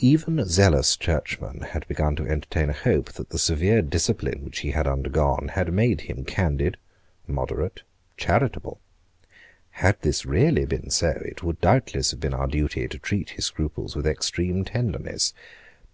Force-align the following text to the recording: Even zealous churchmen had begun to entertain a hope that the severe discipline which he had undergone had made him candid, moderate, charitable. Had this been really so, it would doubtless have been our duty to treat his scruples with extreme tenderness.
Even 0.00 0.42
zealous 0.46 0.96
churchmen 0.96 1.60
had 1.60 1.86
begun 1.86 2.16
to 2.16 2.26
entertain 2.26 2.70
a 2.70 2.80
hope 2.88 3.12
that 3.12 3.28
the 3.28 3.38
severe 3.38 3.82
discipline 3.82 4.42
which 4.42 4.60
he 4.60 4.70
had 4.70 4.86
undergone 4.86 5.48
had 5.48 5.70
made 5.70 6.00
him 6.00 6.24
candid, 6.24 6.78
moderate, 7.26 7.82
charitable. 8.16 8.80
Had 9.72 10.00
this 10.00 10.22
been 10.22 10.32
really 10.32 10.80
so, 10.88 11.08
it 11.22 11.42
would 11.42 11.60
doubtless 11.60 12.10
have 12.12 12.20
been 12.20 12.32
our 12.32 12.46
duty 12.46 12.88
to 12.88 12.98
treat 12.98 13.28
his 13.36 13.44
scruples 13.44 13.94
with 13.94 14.06
extreme 14.06 14.64
tenderness. 14.64 15.34